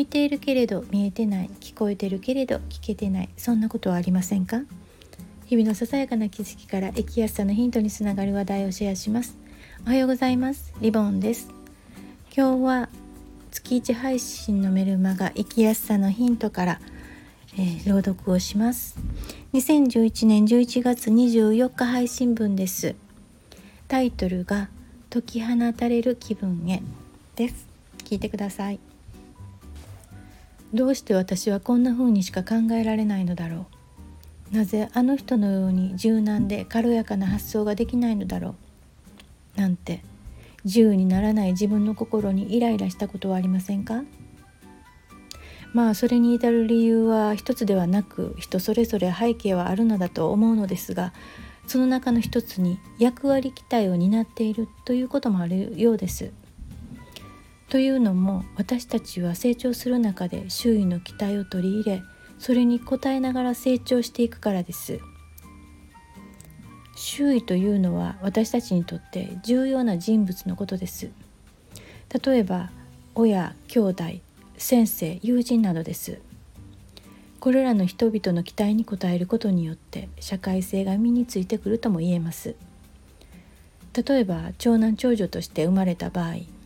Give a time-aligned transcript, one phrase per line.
[0.00, 4.62] 見ているけれど見えてない聞こえてるけれど聞けてないそんなことはありませんか？
[5.44, 9.36] 日々のささやかな気づきから生きやすさのヒントにつながる話題をシェアします。
[9.84, 10.72] おはようございます。
[10.80, 11.50] リボンです。
[12.34, 12.88] 今日は
[13.50, 16.80] 月1配信のメルマガ生きやすさのヒントから、
[17.58, 18.96] えー、朗読をします。
[19.52, 22.94] 2011年11月24日配信分です。
[23.86, 24.70] タイトルが
[25.10, 26.82] 解き放たれる気分へ
[27.36, 27.66] です。
[27.98, 28.80] 聞いてください。
[30.72, 33.66] どうして私はこんな風にしか考えられないのだろ
[34.52, 34.56] う。
[34.56, 38.54] なぜあの人のように柔軟で軽やかな発想ができないのだろ
[39.56, 39.60] う。
[39.60, 40.02] なんて
[40.64, 44.02] 自由にならない自分の心にイライラしたことはありませんか？
[45.72, 51.12] まあそれに至る理由は一つではなく人それぞれ背景はあるのだと思うのですが
[51.66, 56.32] その中の一つに役割期待を担っているということもあるようです。
[57.70, 62.02] というのも私たちは成長する中で周囲の期待を取り入れ
[62.40, 64.98] それに応えながら成長していくからです。
[66.96, 71.10] 周囲というのは私たちにとって重要な人物のことです。
[72.24, 72.70] 例えば
[73.14, 74.04] 親兄弟
[74.56, 76.20] 先生友人などです。
[77.38, 82.56] これらの人々の期待に応えることによって社会性が身についてくるとも言えます。
[83.94, 86.59] 例えば長男長女として生まれた場合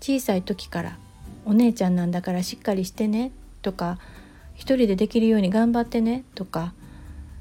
[0.00, 0.98] 小さい時から
[1.44, 3.98] 「お姉ちゃんなんだからしっかりしてね」とか
[4.54, 6.74] 「一人でできるように頑張ってね」とか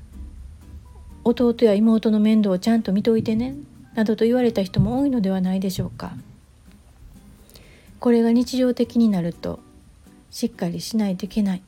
[1.24, 3.56] 「弟や妹の面倒をちゃんと見といてね」
[3.96, 6.14] などと言われた人も多いのではないでしょうか。
[8.00, 9.60] これが日常的になると
[10.32, 11.62] しっかりしないといけない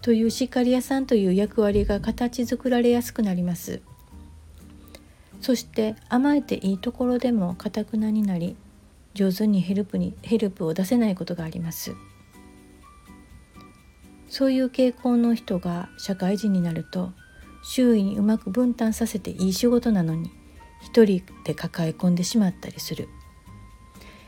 [0.00, 3.82] というしっかり屋さんという役割が形作られやすくなります。
[5.42, 8.56] そして甘えていいところでもかたくなになり
[9.14, 11.94] 上手にヘルプにヘルプを出せないことがあります。
[14.28, 17.12] そういう傾向の人が社会人になると
[17.62, 20.30] 周囲にうまく分担させていい仕事なのに
[20.82, 23.08] 一人で抱え込んでしまったりする。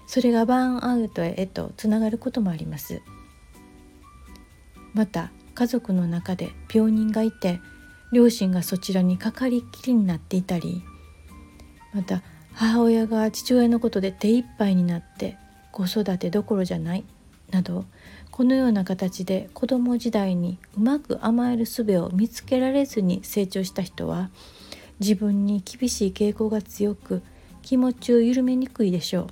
[0.07, 3.01] それがバーンアウトへとつながることもあります。
[4.93, 7.61] また家族の中で病人がいて
[8.13, 10.85] 両親がそちらにかかりきりになっていたり
[11.93, 12.23] また
[12.55, 15.37] 母親が父親のことで手一杯になって
[15.73, 17.05] 子育てどころじゃない
[17.51, 17.85] など
[18.31, 24.31] このような形で子供時代にうまく甘える術を見つけられずに成長した人は
[25.01, 27.23] 自分に厳しい傾向が強く
[27.63, 29.27] 気持ちを緩めにくいでしょう。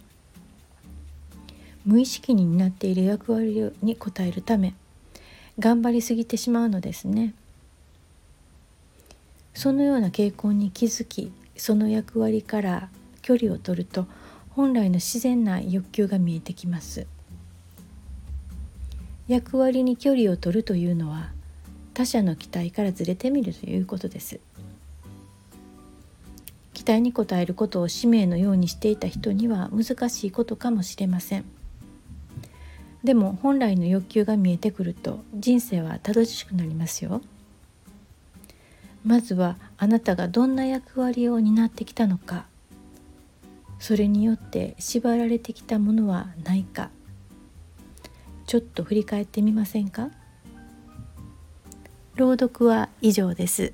[1.84, 4.74] 無意識に担っている役割に応えるため
[5.58, 7.34] 頑張りすぎてしまうのですね。
[9.54, 12.88] そのような傾向に気づきその役割から
[13.22, 14.06] 距離を取ると
[14.50, 17.06] 本来の自然な欲求が見えてきます。
[19.28, 21.30] 役割に距離を取るというのは
[21.94, 24.40] 他者の期待からずれてみるということです。
[26.74, 31.44] 期待に応えることを使命のようにしていた人には難しいことかもしれません。
[33.04, 37.22] でも本来の欲求が見えてくると人生は正しくなりますよ。
[39.04, 42.46] まずはあなたがどんな役割を担ってきたのか。
[43.82, 46.90] それによって縛られてきたものはないか。
[48.46, 50.10] ちょっと振り返ってみませんか？
[52.14, 53.72] 朗読は以上です。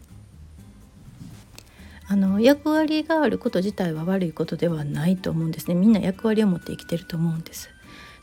[2.06, 5.74] あの役割があること自体は悪いことではないと思うんですね。
[5.74, 7.68] みんな役割を持って生きてると思うんです。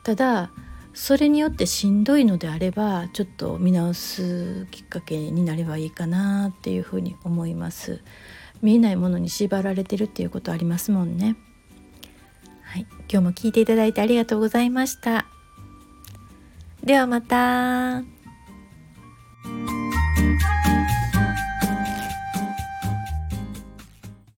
[0.04, 0.50] ただ
[0.96, 8.02] それによってしんどいのであればちょっと見直すきっかけになればいいかなっていうふうに思います。
[8.64, 11.36] 見えないものに縛られてるっていうことありますもんね、
[13.12, 15.26] 今日も聞いていただいてありがとうございました。
[16.84, 18.04] ではまた。